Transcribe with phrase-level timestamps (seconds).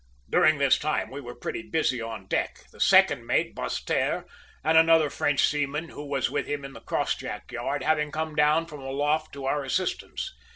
[0.31, 4.25] "During this time we were pretty busy on deck, the second mate, Basseterre,
[4.63, 8.65] and another French seaman, who was with him in the crossjack yard, having come down
[8.65, 10.33] from aloft to our assistance.